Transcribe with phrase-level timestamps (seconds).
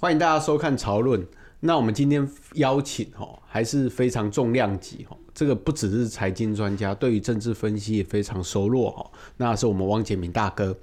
[0.00, 1.20] 欢迎大家收看《潮论》。
[1.60, 5.16] 那我们今天邀请哈，还是非常重量级哦。
[5.34, 9.10] 这个不只是财经专家，对于政治分析也非常熟络哦。
[9.36, 10.74] 那是我们汪洁明大哥。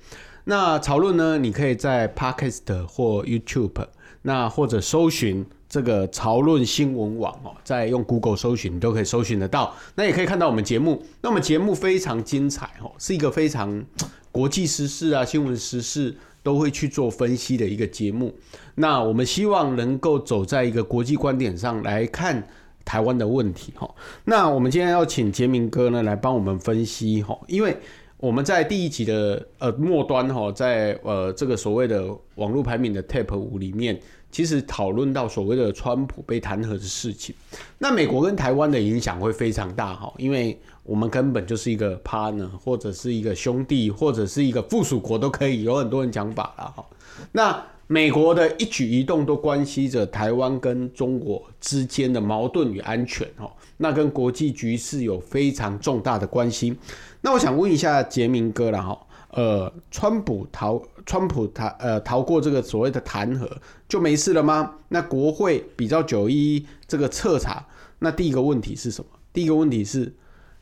[0.43, 3.87] 那《潮论》呢，你可以在 Podcast 或 YouTube，
[4.21, 9.75] 那或者搜寻这个《潮论新闻网》哦，在用 Google 搜寻，你都可以搜寻得到。
[9.95, 11.03] 那也可以看到我们节目。
[11.23, 13.83] 那我们节目非常精彩哦，是一个非常
[14.31, 16.15] 国际时事啊、新闻时事。
[16.47, 18.33] 都会去做分析的一个节目，
[18.75, 22.41] 那我们希望能够走在一个国际观点上来看
[22.85, 23.93] 台湾的问题哈。
[24.23, 27.75] 那我们今天要请杰明哥呢来帮我们分析哈，因为
[28.15, 33.99] 我们在第一集的呃末端哈，在呃这个所谓的网络排名的 tap 五里面，
[34.31, 37.35] 其实讨论到所谓的川普被弹劾的事情，
[37.77, 40.59] 那美国跟台湾的影响会非常大哈，因为。
[40.87, 46.85] 我们根本就是一个 partner，或者是一个兄弟，或者是一个附属国都可以，有很多人讲法了哈。
[47.33, 56.73] 那美国的一举一动都关系着台湾跟中国之间的矛盾与安全哦，那跟国际局势有非常重大的关系。
[57.19, 58.97] 那我想问一下杰明哥了哈，
[59.29, 63.49] 呃，川普逃，川普逃，呃，逃过这个所谓的弹劾
[63.87, 64.75] 就没事了吗？
[64.89, 67.65] 那国会比较九一一这个彻查，
[67.99, 69.09] 那第一个问题是什么？
[69.31, 70.13] 第一个问题是。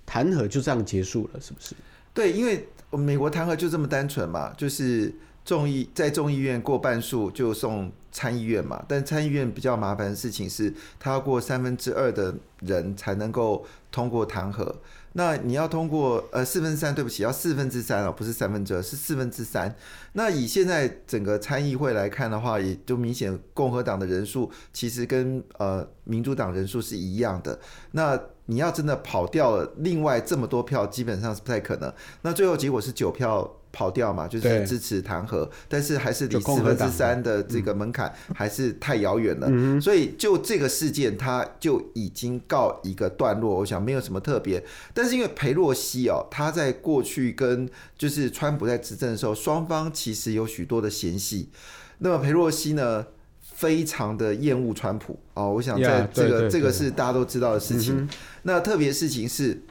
[0.07, 1.73] 弹劾就这样结束了，是不是？
[2.13, 5.11] 对，因为美国弹劾就这么单纯嘛，就是
[5.45, 8.83] 众议在众议院过半数就送参议院嘛。
[8.87, 14.69] 但参议院比较麻烦的事情是，他要过三分之二的人才能够通过弹劾。
[15.17, 19.73] 那你要通过呃四分之三，对不起，要四分之三哦，不是三分之二，是四分之三。
[20.11, 27.57] 那以现在整个参议会来看的话，也就明显共和党的人数其实跟呃民主党人数是一样的。
[27.91, 31.93] 那你要真的跑掉了另外这么多票，基本上是不太可能。
[32.23, 33.49] 那最后结果是九票。
[33.75, 39.47] 跑掉嘛，就是支持弹劾，但是还是离四分之三的这个门槛还是太遥远了。
[39.49, 43.55] 嗯、所以就这个事件，它就已经告一个段落。
[43.57, 51.49] 我想没有什么特别，但是因为裴洛西哦，他在过去跟就是川普在执政的时候，双方其实有许多的嫌隙。
[51.97, 53.05] 那么裴洛西呢，
[53.41, 57.97] 非常的厌恶川普哦，我想在这个这个是大家都知道的事情。
[57.97, 58.09] 嗯、
[58.43, 59.61] 那特别事情是。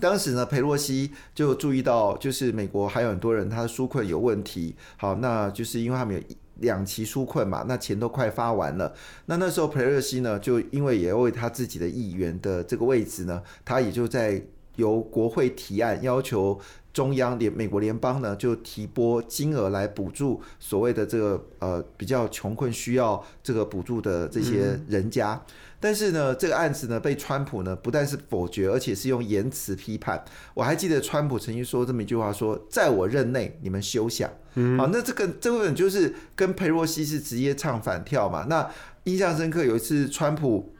[0.00, 4.74] 当时呢，佩洛西就注意到，就是美国还有很多人他的纾困有问题。
[4.96, 8.92] 好，那就是因为他们有两期纾困嘛，那钱都快发完了。
[9.26, 14.42] 那那时候佩洛西呢，就因为也为他自己的议员的这个位置呢，他也就在
[14.76, 16.58] 由国会提案要求
[16.92, 25.34] 中央联美国联邦呢，就提拨金额来补助所谓的这个呃比较穷困需要这个补助的这些人家。
[25.34, 25.52] 嗯
[25.82, 30.22] 但是呢，这个案子呢被川普呢不但是否决，而且是用言辞批判。
[30.52, 38.44] 我还记得川普曾经说这么一句话说：“在我任内，你们休想。”嗯，好，那这个这部分就是跟佩洛西是直接唱反调嘛。
[38.46, 38.70] 那
[39.04, 40.74] 印象深刻，有一次川普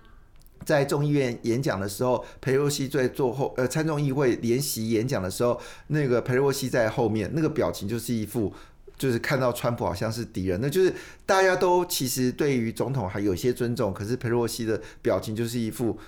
[0.71, 8.53] 在众议院演讲的时候，裴洛西在坐后呃参众议会联席演讲的时候，那个裴洛西在后面，那个表情就是一副。
[9.01, 10.93] 就是看到川普好像是敌人，那就是
[11.25, 15.99] 大家都其实对于总统还有些尊重，可是裴洛西的表情就是一副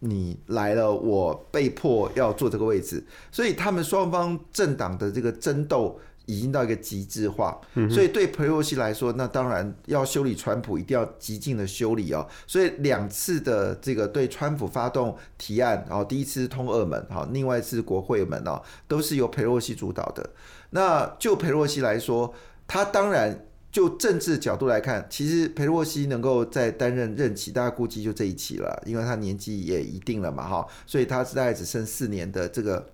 [0.00, 3.02] 你来了，我被迫要坐这个位置，
[3.32, 5.98] 所以他们双方政党的这个争斗
[6.30, 7.60] 已经到一个极致化，
[7.90, 12.24] 所以对佩洛西来说，那当然要修理川普，一定要极尽的修理哦。
[12.46, 20.30] 所以两次的这个对川普发动提案，然后第一次是通俄门，好，另外一次国会门哦，都是由佩洛西主导的。
[20.70, 22.32] 那就佩洛西来说，
[22.68, 32.88] 他当然就政治角度来看，其实佩洛西能够再担任任期，大家估计就这一期了，因为他年纪也一定了嘛，哈，所以他大概只剩四年的这个，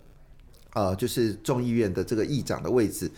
[0.76, 3.10] 呃，就是众议院的这个议长的位置。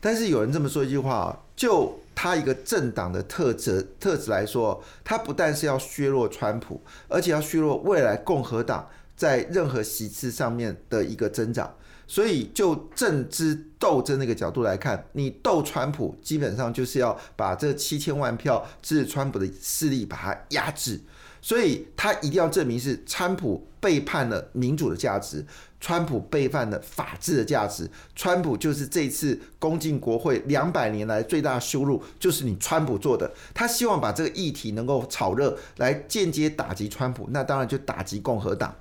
[0.00, 11.72] 但是有人这么说一句话，就他一个政党的特质特质来说，他不但是要削弱川普，而且要削弱未来共和党在任何席次上面的一个增长。
[12.08, 21.00] 所以，就政治斗争那个角度来看，你斗川普，基本上就是要把这七千万票支持川普的势力把它压制。
[21.40, 25.44] 所以，他一定要证明是川普背叛了民主的价值，
[25.80, 33.30] 川普背犯的法治的价值，川普就是这次攻进国会两百年来最大的羞辱，就是你川普做的。
[33.52, 38.74] 他希望把这个议题能够炒热，来间接打击川普，那当然就打击共和党。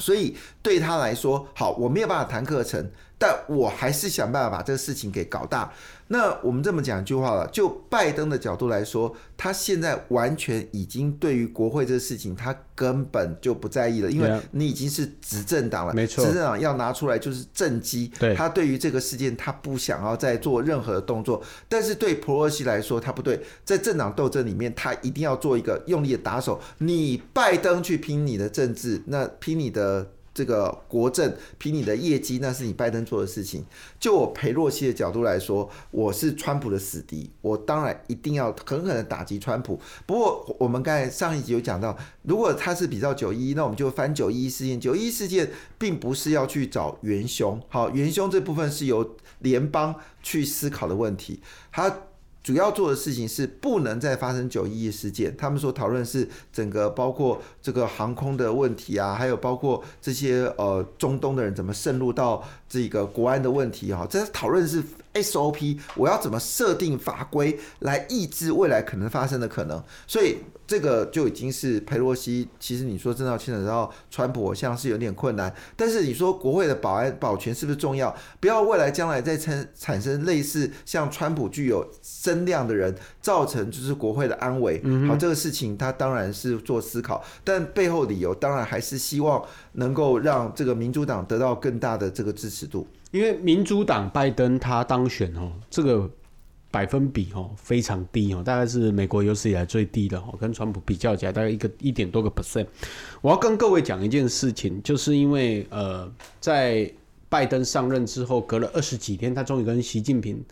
[0.00, 5.72] 所以对他来说，好，我没有办法谈课程，但我还是想办法把这个事情给搞大。
[6.10, 18.10] 那我们这么讲一句话了，就拜登的角度来说，他现在完全已经对于国会这个事情，他根本就不在意了，因为你已经是执政党了，没错，执政党要拿出来就是政绩。
[18.18, 21.42] 对，他对于这个事件，他不想要再做任何的动作。
[21.68, 26.58] 但是对普洛西来说，他不对，在政党斗争里面，他一定要做一个用力的打手。
[26.78, 30.12] 你拜登去拼你的政治，那拼你的。
[30.38, 33.64] 这个国政凭你的业绩，那是你拜登做的事情。
[33.98, 39.80] 就我裴洛西的角度来说，我是川普的死敌，我当然一定要狠狠的打击川普。
[40.06, 44.78] 不过我们刚才上一集有讲到，如果他是比照九一一，那我们就翻九一一事件。
[44.78, 51.40] 九一一事件并不是要去找元凶，好，元凶这部分是由联邦去思考的问题，
[51.72, 52.02] 他。
[52.48, 55.36] 主要做的事情是不能再发生九一一事件。
[55.36, 64.06] 他们所讨论是整个包括这个航空的问题啊，还有包括这些呃中东的人怎么渗入到这个国安的问题哈。
[64.08, 69.84] 这讨论是 SOP，我要怎么设定法规来抑制未来可能发生的可能。
[70.06, 70.38] 所以
[70.68, 72.48] 这个就已经是佩洛西。
[72.60, 75.52] 其实你说真的要牵扯到川普，我像是有点困难。
[75.74, 78.14] 但是你说国会的保安保全是不是重要？
[78.38, 82.48] 不要未来将来再产产生类似像川普具有声。
[82.48, 92.86] 量的人造成就是国会的安危，好，这个事情他当然是做思考，但背后理由当然还是希望能够让这个民主党得到更大的这个支持度。
[93.10, 96.08] 因为民主党拜登他当选哦，这个
[96.70, 102.66] 百分比哦非常低哦，大概是美国有史以来最低的哦，跟川普比较起来大概一个一点多个 percent。
[103.20, 106.10] 我要跟各位讲一件事情，就是因为呃，
[106.40, 106.90] 在
[107.28, 110.44] 拜登上任之后，隔了二十几天，他终于跟习近平。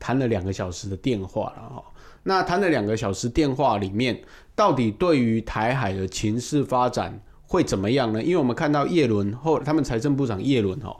[0.00, 1.84] 谈了两个小时的电话了哈，
[2.22, 4.16] 那谈了两个小时电话里面，
[4.54, 8.22] 到底对于台海的情势发展会怎么样呢？
[8.22, 10.96] 因为我们看到叶伦后，他们财政部长叶伦哈，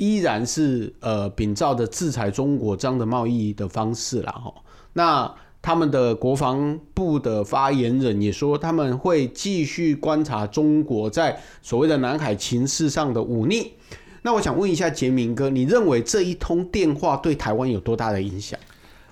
[0.00, 4.50] 依然是呃秉照着制裁中国这样的贸易的方式啦哈。
[4.94, 13.74] 那他们的国防部的发言人也说，他们会继续观察中国在所谓的南海情势上的忤逆。
[14.22, 18.58] 那我想问一下杰明哥，你认为这一通电话对台湾有多大的影响？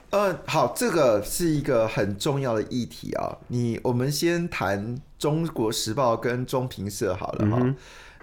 [0.09, 3.37] 呃，好，这个是一个很重要的议题啊。
[3.49, 7.59] 你我们先谈《中国时报》跟中评社好了哈。
[7.61, 7.77] 嗯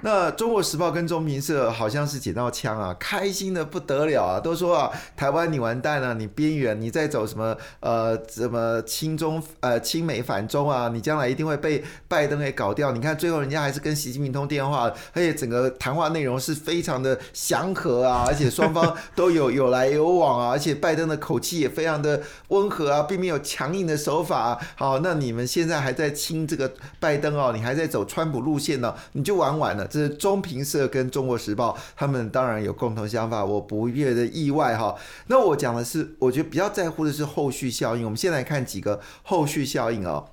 [0.05, 12.91] 那《中国时报》跟中评社好像是捡到枪啊，开心的不得了啊，都说啊，台湾你完蛋了，你边缘，你在走什么呃，什么亲中呃亲美反中啊，你将来一定会被拜登给搞掉。
[12.91, 24.59] 你看最后人家还是跟习近平通电话，而且整个谈话内容是非常的祥和啊，而且双方都有有来有往啊，而且拜登的口气也非常的温和啊，并没有强硬的手法啊。
[24.75, 29.89] 好，那你们现在还在亲这个拜登哦，你还在走川普路线呢，你就玩完了。
[29.99, 34.95] 是中评社跟中国时报，他们当然有共同想法，我不越的意外哈。
[35.27, 38.03] 那我讲的是，我觉得比较在乎的是后续效应。
[38.03, 40.25] 我们先来看几个后续效应哦。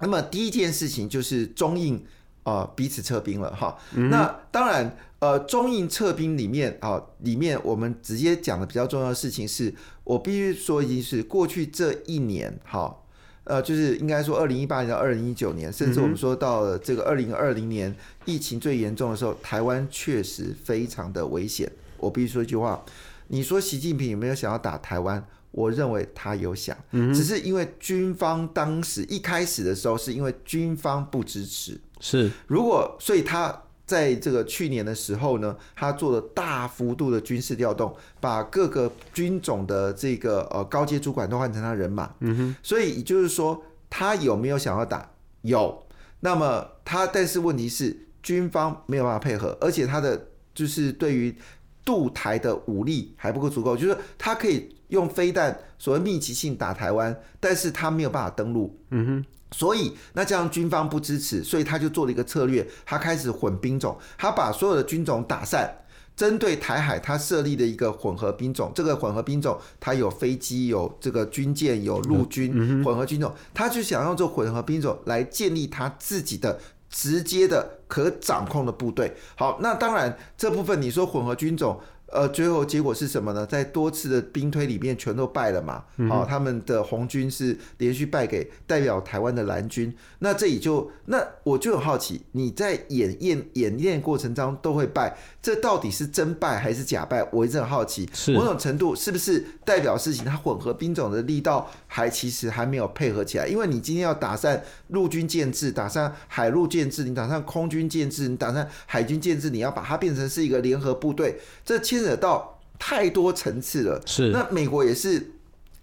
[0.00, 2.04] 那么第一件事情就是中印
[2.42, 3.76] 啊彼此撤兵了哈。
[3.92, 9.74] 那当然呃中印撤兵里面啊里面我们直接讲的比较重要的事情是，
[10.04, 12.96] 我必须说已经是过去这一年哈。
[13.44, 17.94] 呃，就是应该说，二零一八年到二零一九年，甚至我们说到了这个二零二零年
[18.24, 21.70] 疫情最严重的时候，台湾确实非常的危险。
[21.98, 22.84] 我必须说一句话，
[23.28, 25.24] 你说习近平有没有想要打台湾？
[25.50, 26.76] 我认为他有想，
[27.12, 31.80] 只是因为军方当时一开始的时候，是因为军方不支持。
[32.00, 33.63] 是，如果所以他。
[33.86, 42.10] 在这个去年的时候呢，他做了大幅度的军事调动，把各个军种的这个呃高阶主管都换成他人马。
[42.20, 42.56] 嗯哼。
[42.62, 45.10] 所以也就是说，他有没有想要打？
[45.42, 45.86] 有。
[46.20, 51.36] 那么他，但是问题是军方没有办法配合，而且他的就是对于
[51.84, 58.80] 渡台的武力还不够足够，就是他可以用飞弹所谓密集性打台湾，但是他没有办法登陆。
[58.88, 59.24] 嗯哼。
[59.56, 65.72] 所以，那这样军方不支持，所以他就做了一个策略，他开始混兵种，他把所有的军种打散，
[66.16, 68.72] 针对台海，他设立的一个混合兵种。
[68.74, 76.58] 这个混合兵种，它有飞机，有这个军舰，有陆军，混合军种，他就想用这混合兵种来建立他自己的
[76.90, 79.14] 直接的可掌控的部队。
[79.36, 81.80] 好，那当然这部分你说混合军种。
[82.14, 83.44] 呃，最后结果是什么呢？
[83.44, 85.74] 在多次的兵推里面，全都败了嘛。
[85.74, 89.92] 好、嗯哦，他们的红军是连续败给代表台湾的蓝军。
[90.20, 97.28] 那这里就，那我就很好奇，你在演练演练过程当中都会败，这到底是真败还是假败？
[97.32, 98.08] 我一直很好奇。
[98.14, 100.24] 是某种程度是不是代表事情？
[100.24, 103.48] 它混合兵种的力道还其实还没有配合起来。
[103.48, 112.03] 因为你今天要打散陆军建制，打散海陆建制，你打散空军建制，你打散海军建制，你要把它变成是一个联合部队，这牵。
[112.04, 114.02] 牵扯到太多层次了。
[114.04, 115.30] 是，那美国也是，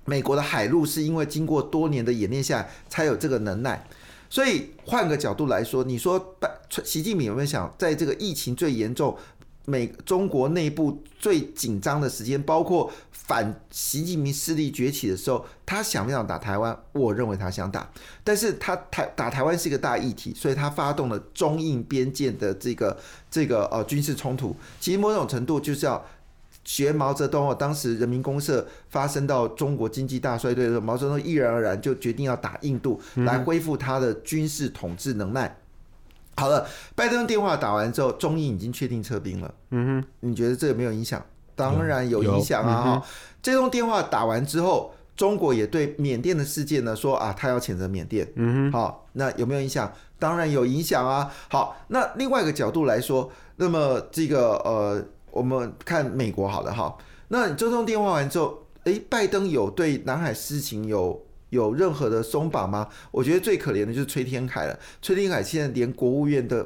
[0.05, 3.87] 美国的海陆是因为经过多年的演练下才有这个能耐。
[4.29, 6.37] 所以换个角度来说，你说
[6.83, 9.17] 习近平有没有想，在这个疫情最严重？
[9.65, 16.77] 美中国内部最紧张的时间，包括反习近平势力崛起的时候，他想不想打台湾？
[16.93, 17.89] 我认为他想打，
[18.23, 22.97] 但是他台打台湾是一个大议题，所以他发动了中印边界的这个
[23.29, 24.55] 这个呃军事冲突。
[24.79, 26.03] 其实某种程度就是要
[26.63, 35.55] 学毛泽东哦，当时人民公社发生到中国经济大衰退的时候，毛泽东毅然而然就决定要打印度，来恢复他的军事统治能耐。
[36.37, 39.53] 好了，拜登电话打完之后，中印已经确定撤兵了。
[39.71, 41.23] 嗯哼，你觉得这有没有影响？
[41.55, 42.81] 当然有影响啊！
[42.81, 43.01] 哈、嗯，
[43.41, 48.27] 这通电话打完之后，中国也对缅甸的事件呢说啊，他要谴责缅甸。
[48.35, 49.91] 嗯哼，好，那有没有影响？
[50.17, 51.31] 当然有影响啊！
[51.49, 56.95] 好，那另外一个角度来说，那么这个呃，我们看美国好了哈。
[57.27, 61.21] 那你这通电话完之后，诶，拜登有对南海事情有？
[61.51, 62.87] 有任何的松绑吗？
[63.11, 64.77] 我觉得最可怜的就是崔天凯了。
[65.01, 66.65] 崔天凯现在连国务院的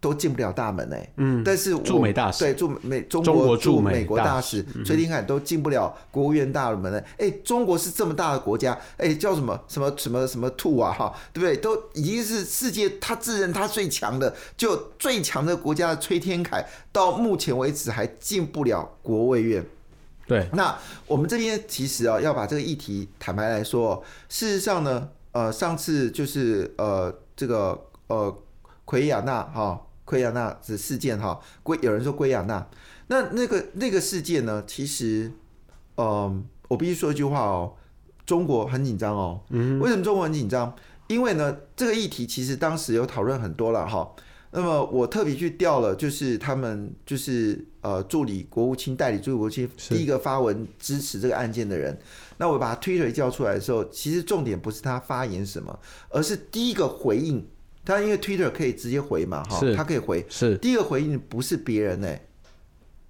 [0.00, 1.12] 都进不了大门哎。
[1.16, 1.42] 嗯。
[1.42, 7.02] 但是驻美大使对驻美中国驻美国大使崔天凯都进不了国务院大门了。
[7.16, 11.56] 哎，中国是这么大的国家，哎，叫什么什么什么什么兔啊哈，对不对？
[11.56, 19.64] 都已经是世界他自认他最强的，就最强的国家的崔天凯，到目前为止还进不了国务院。
[20.28, 28.38] 对，那我们这边其实啊，要把这个议题坦白来说，事实上呢，呃，上次就是呃，这个呃，
[28.84, 32.68] 奎亚娜哈，奎亚娜的事件哈，圭有人说圭亚娜，
[33.06, 35.32] 那那个那个事件呢，其实，
[35.96, 37.72] 嗯、呃，我必须说一句话哦，
[38.26, 40.76] 中国很紧张哦，嗯，为什么中国很紧张？
[41.06, 44.12] 因为呢，这个议题其实当时有讨论很多了哈。
[44.50, 51.96] 那么我特别去调了，就是他们就是呃助理国务卿代理助理国务卿第一个发文支持这个案件的人。
[52.38, 55.78] 那我把他 Twitter 叫出来的时候，其实重点不是他发言什么，
[56.08, 57.46] 而是第一个回应
[57.84, 60.24] 他，因为 Twitter 可以直接回嘛，哈，他可以回。
[60.30, 62.08] 是第一个回应不是别人呢，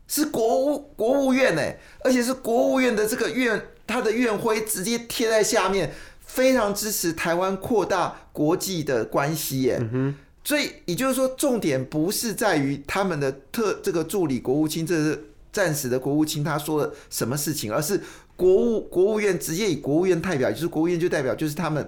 [0.09, 1.63] 是国务国务院呢，
[2.01, 9.79] 而且是国务院的这个院他的院徽直接贴在下面，非常支持台湾扩大国际的关系耶。
[9.93, 10.17] 嗯
[10.49, 18.01] 所以也就是说，重点不是在于他们的特这个助理国务卿，这是暂时的国务卿，他说了什么事情，而是
[18.35, 21.87] 国务国务院直接以国务院代表，就是国务院就代表就是他们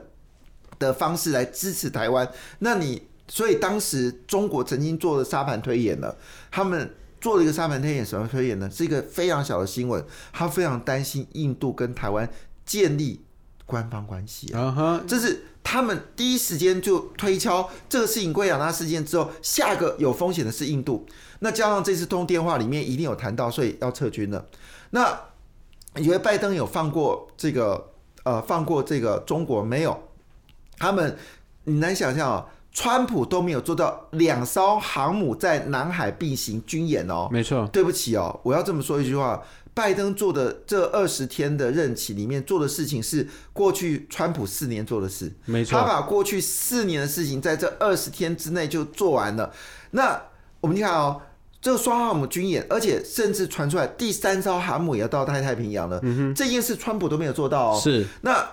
[0.79, 2.31] 的方式来支持台湾。
[2.59, 6.15] 那你所以当时中国曾经做了沙盘推演了，
[6.51, 8.71] 他们做了一个沙盘推演，什么推演呢？
[8.71, 12.29] 是一个非常小的新闻，他非常担心印度跟台湾
[12.67, 13.23] 建立
[13.71, 15.45] 官方关系啊，这是。
[15.63, 21.07] 他们第一时间就推敲这个事情，圭亚那事件之后，下个有风险的是印度。
[21.41, 24.47] 那加上这次通电话里面一定有谈到，所以要撤军了。
[24.91, 25.21] 那
[25.97, 27.93] 你觉得拜登有放过这个
[28.25, 30.03] 呃放过这个中国没有？
[30.79, 31.17] 他们
[31.65, 37.29] 你难想象啊，川普都没有做到两艘航母在南海并行军演哦。
[37.31, 39.43] 没错，对不起哦，我要这么说一句话。
[39.73, 49.55] 拜登做的这二十天的任期里面做的事情是过去川普四年做的事，没错，他把过去四年的事情在这二十天之内就做完了。
[49.93, 50.21] 那
[50.61, 51.23] 我们看哦，
[51.63, 56.01] 这个双航母军演，而且甚至传出来第三艘航母也要到太太平洋了。
[56.03, 57.81] 嗯，这件事川普都没有做到哦。
[57.81, 58.45] 是，那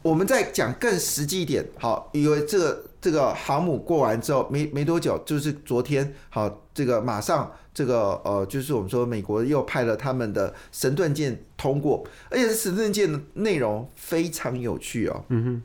[0.00, 7.52] 我们再讲更实际一点，好，因为这个这个航母过完之后没没多久，就是昨天，好，这个马上。
[7.74, 15.24] 这个呃，就是我们说美国又派了他们的神盾舰通过，而且神盾舰的内容非常有趣哦。
[15.28, 15.62] 嗯哼，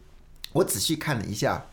[0.54, 1.66] 我仔细看了一下，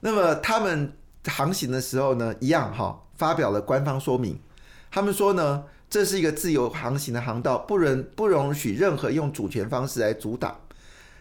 [0.00, 0.90] 那么他们
[1.26, 4.40] 航行的时候呢，一样哈，发表了官方说明。
[4.90, 10.56] 他们说呢，这是一个自由航行的航道，不容不容许任何用主权方式来阻挡。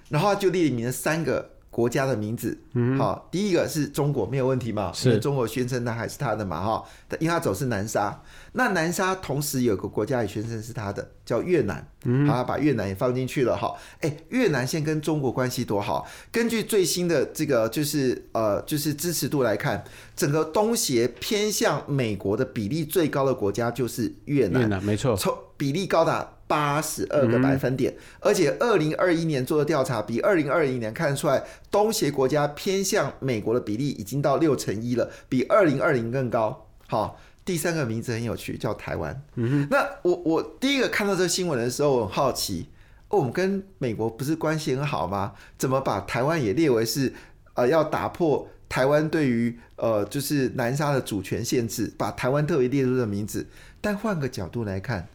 [0.08, 1.50] 然后就列明了三个。
[1.70, 4.92] 国家的名字，嗯，好，第一个是中国，没有问题嘛？
[4.94, 6.84] 是，因为中国宣称那还是他的嘛，哈，
[7.20, 8.22] 因为他走是南沙，
[8.54, 16.08] 那南沙同时有个国家也宣称是他的，叫越南，嗯，好，把越南也放进去了，哈，哎，越南现在跟中国关系多好？
[16.32, 19.84] 根据最新的这个就是呃就是支持度来看，
[20.16, 26.34] 整个东协偏向美国的比例最高的国家就是越南，越南没错，从比例高达。
[26.50, 36.66] 八十二个百分点，而且二零二一年做的调查比二零二零年看出来，东协国家偏向美国的比例已经到六成一了，比二零二零更高。
[36.88, 39.22] 好，第三个名字很有趣，叫台湾。
[39.36, 42.68] 嗯，那我我第一个看到这个新闻的时候，我很好奇，
[43.10, 45.34] 哦，我们跟美国不是关系很好吗？
[45.56, 47.14] 怎么把台湾也列为是
[47.54, 53.46] 呃要打破台湾对于呃就是南沙的主权限制，把台湾特别列入的名字？
[53.80, 55.08] 但换个角度来看。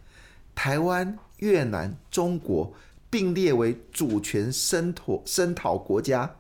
[0.56, 2.72] 台湾、越南、中国
[3.10, 6.36] 并列为主权声讨声讨国家，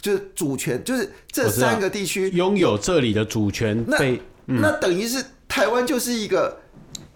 [0.00, 4.20] 就是主权，就是这三个地区拥有这里的主权被。
[4.46, 6.58] 那、嗯、那等于是台湾就是一个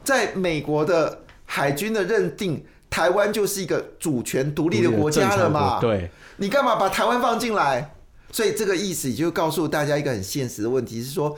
[0.05, 5.81] 在美国的海军的认定，台湾就是一个主权独立的国家了嘛？
[5.81, 7.95] 对，你干嘛把台湾放进来？
[8.31, 11.37] 所以这个意思也就告诉大家一个很现实的问题是说，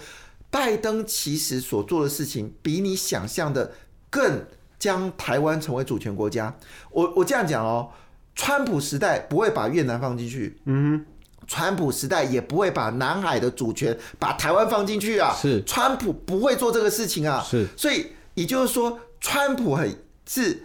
[0.51, 3.73] 拜登其实所做的事情比你想象的
[4.11, 4.45] 更
[4.85, 6.55] 将台湾成为主权国家。
[6.91, 7.89] 我我这样讲哦，
[8.35, 11.07] 川普时代不会把越南放进去，嗯。
[11.47, 19.95] 川普时代也不会把南海的主权把台湾放进去啊，是川普不会做这个事情啊，是，所以也就是说，川普很
[20.27, 20.65] 是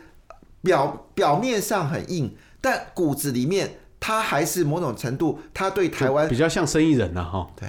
[0.62, 7.68] 表表面上很硬，但骨子里面他还是某种程度他对台湾比较像生意人呐，哈，对。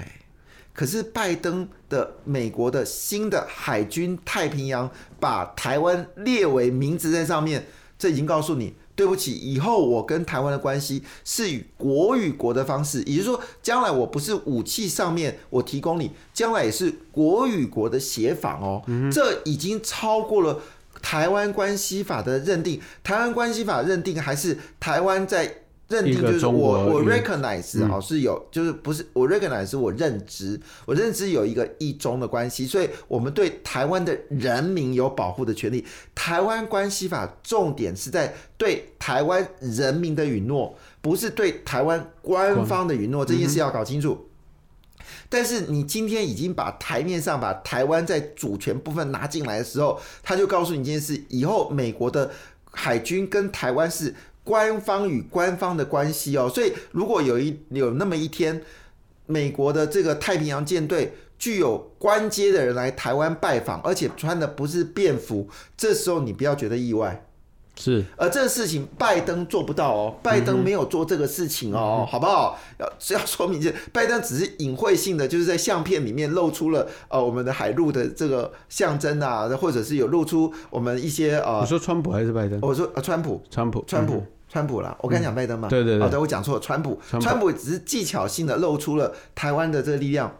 [0.72, 7.66] 可是拜登的美国的新的海军太平洋把台湾列为名字在上面，
[7.98, 8.74] 这已经告诉你。
[8.96, 18.82] 对不起，以后我跟台湾的关系是以国与国的方式，也就是说，将来我不是武器上面我提供你，将来也是国与国的协防哦。
[18.88, 20.60] 嗯、这已经超过了
[21.00, 25.59] 台湾关系法的认定，台湾关系法认定还是台湾在。
[25.90, 35.84] 认定就是我我 recognize 啊是有就是不是我 recognize 是我认知我认知有一个一中的关系，所以我们对台湾的人民有保护的权利。
[36.14, 44.28] 台湾关系法重点是在对台湾人民的允诺，不是对台湾官方的允诺，这件事要搞清楚。
[45.28, 52.30] 但是你今天已经把台面上把台湾在主权部分拿进来的时候，他就告诉你一件事：以后美国的
[52.70, 54.14] 海军跟台湾是。
[54.42, 58.62] 官方与官方的关系哦，所以如果有一有那么一天，
[59.26, 67.26] 美国的这个太平洋舰队具有官阶的人来台湾拜访，而且穿的不是便服，这时候你不要觉得意外，
[67.80, 68.04] 是。
[68.16, 72.58] 而这个事情拜登做不到哦，拜登没有做这个事情哦，嗯、好不好？
[72.78, 82.58] 要是要说明，就拜登只是隐晦性的，就是在相片里面露出了呃我们的海陆的这个象征啊，或者是有露出我们一些呃，我说川普还是拜登？
[82.60, 84.14] 我说呃川普，川普，川普。
[84.16, 90.38] 嗯川普啦，我刚才讲拜登嘛，对对对，我讲错了，川普，川普只是技巧性的露出了台湾的这个力量，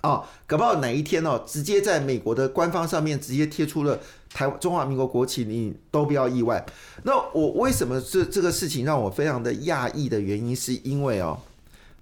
[0.00, 4.00] 啊，搞不好哪一天哦，直接在美国的官方上面直接贴出了
[4.32, 6.64] 台中华民国国旗，你都不要意外。
[7.02, 11.38] 那我为什么这这个事情让我非常的讶异的原因，是因为哦，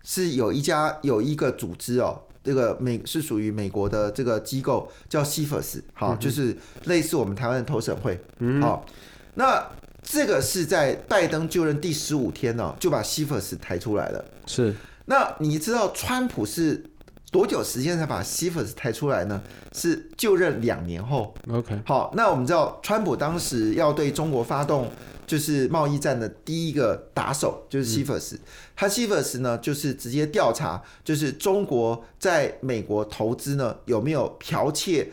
[0.02, 8.86] 是有一家有一个组织哦，这个美是属于美国的这个机构叫 CFIUS，好，就是类似我们台湾的投审会，嗯，好，
[9.34, 9.66] 那。
[10.00, 14.24] 这个是在拜登就任第十五天呢，就把 CFIUS 抬出来了。
[14.46, 16.82] 是，那你知道川普是
[17.30, 19.42] 多久时间才把 CFIUS 抬出来呢？
[19.72, 21.34] 是就任两年后。
[21.48, 24.90] OK，好，那我们知道川普当时要对中国发动
[25.26, 28.40] 就是贸易战的第一个打手就是 CFIUS，嗯，
[28.74, 35.08] 他 CFIUS 呢就是直接调查，就是中国在美国投资呢有没有剽窃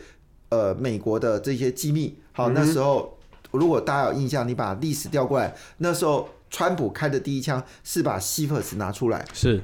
[0.48, 2.18] 呃美国的这些机密。
[2.32, 3.10] 好，那时候。
[3.10, 3.12] 嗯
[3.52, 9.62] 如果大家有印象，你把历史调过来，那时候川普开的第一枪是把 CFIUS 拿出来，是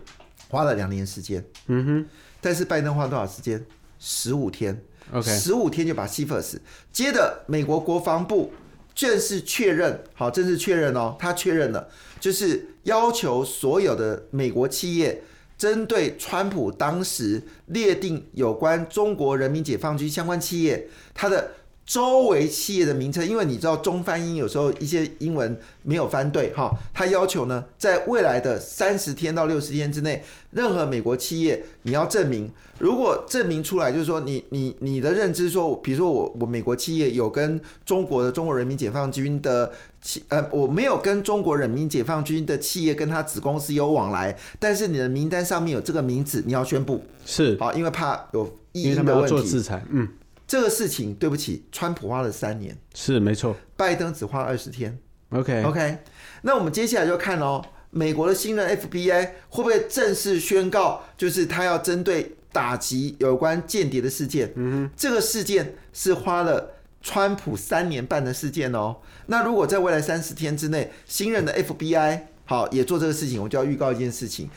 [0.48, 1.44] 花了两年时间。
[1.66, 2.06] 嗯哼，
[2.42, 3.64] 但是拜登花多少时间？
[3.98, 4.78] 十五天。
[5.12, 6.61] OK，十五天就把 c f i r s。
[6.92, 8.52] 接着，美国国防部
[8.94, 11.88] 正式确认，好，正式确认哦，他确认了，
[12.20, 15.22] 就是要求所有的美国企业，
[15.57, 21.52] 针对川普当时列定有关中国人民解放军相关企业，他的。
[21.85, 47.03] 周围企业的名称，因为你知道中翻英有时候一些英文没有翻对哈，他要求呢，在未来的三十天到六十天之内，任何美国企业你要证明，如果证明出来就是说你你你的认知说，比如说我我美国企业有跟中国的中国人民解放军的企呃我没有跟中国人民解放军的企业跟他子公司有往来，但是你的名单上面有这个名字，你要宣布。
[47.27, 47.57] 是。
[47.59, 50.09] 好，因为怕有异议的问题，因为他们要做制裁，嗯。
[50.52, 54.98] 这个事情，对不起，川普花了三年，是没错，拜登只花了二十天。
[55.30, 55.96] OK OK，
[56.42, 64.52] 那我们接下来就看哦，美国的新任 FBI 会不会正式宣告，就是他要针对打击有关间谍的事件。
[64.56, 68.98] 嗯哼，这个事件是花了川普三年半的事件哦。
[69.28, 74.50] 那如果在未来三十天之内，新任的 FBI 好也做这个事情，我就要预告一件事情。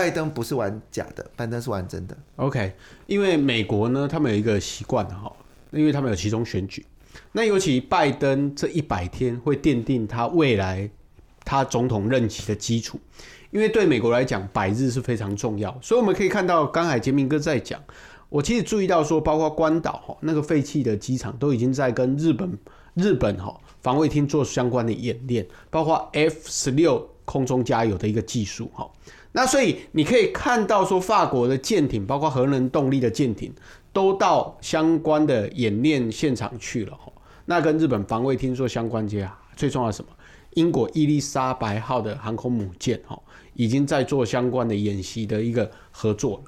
[0.00, 2.16] 拜登不是玩假的，拜登是玩真的。
[2.36, 2.72] OK，
[3.06, 5.30] 因为美国呢，他们有一个习惯哈，
[5.72, 6.86] 因为他们有其中选举，
[7.32, 10.88] 那尤其拜登这一百天会奠定他未来
[11.44, 12.98] 他总统任期的基础，
[13.50, 15.78] 因为对美国来讲，百日是非常重要。
[15.82, 17.78] 所以我们可以看到，刚才杰明哥在讲，
[18.30, 22.58] 我其实注意到说，包括关岛哈那个废弃的机场都已经在跟日本。
[22.94, 28.90] 日本哈防卫厅做相关的演练，包括 F 十六空中加油的一个技术哈。
[29.32, 33.52] 那所以你可以看到说，法国的舰艇，包括核能动力的舰艇，
[33.92, 37.12] 都到相关的演练现场去了哈。
[37.46, 40.10] 那跟日本防卫厅说相关接啊，最重要的什么？
[40.54, 43.16] 英国伊丽莎白号的航空母舰哈，
[43.54, 46.42] 已经在做相关的演习的一个合作。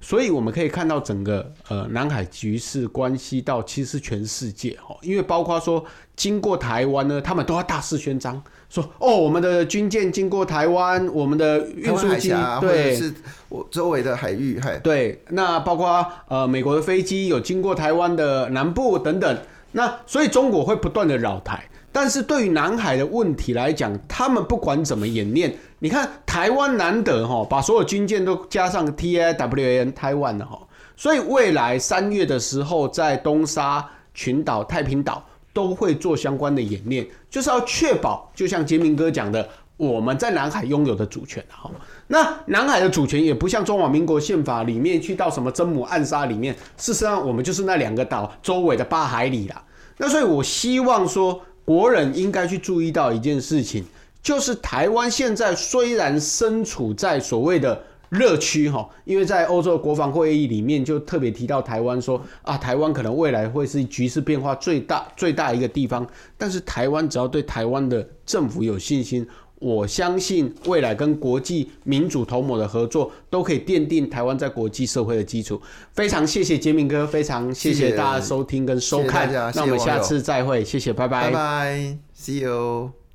[0.00, 5.84] 所以我们可以看到整个呃南海局势关系到其实全世界哦，因为包括说
[6.14, 13.12] 经过台湾呢，他们都要大肆宣张说哦，我们的军舰经过台湾，我们的运输机对，是
[13.48, 19.38] 我周围的海域，对，那包括呃美国的飞机有经过台湾的南部等等，
[19.72, 21.68] 那所以中国会不断的扰台。
[21.90, 30.60] 但是对于南海的问题来讲，他们不管怎么演练，你看台湾难得哈，把所有军舰都加上 T I W A N 台湾的哈，
[30.96, 39.48] 所以未来三月的时候，在东沙群岛、太平岛都会做相关的演练，就是要确保，就像杰明哥讲的，
[39.78, 41.70] 我们在南海拥有的主权哈。
[42.06, 49.64] 那南海的主权也不像中华民国宪法里面去到什么真母暗沙里面，事实上我们就是那两个岛周围的八海里啦。
[49.96, 51.40] 那所以我希望说。
[51.68, 53.84] 国人应该去注意到一件事情，
[54.22, 57.78] 就是台湾现在虽然身处在所谓的
[58.08, 69.28] 热区哈，因为在欧洲国防会议里面就特别提到台湾说啊，台湾可能未来会是局势变化最大最大一个地方，但是台湾只要对台湾的政府有信心，
[69.60, 75.60] 我相信未来跟国际民主同盟的合作都可以奠定台湾在国际社会的基础。
[75.92, 83.07] 非常谢谢杰明哥，非常谢谢大家收听跟收看，谢谢，那我们下次再会，谢谢，拜拜，拜拜，See you。